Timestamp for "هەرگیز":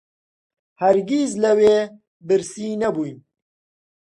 0.81-1.31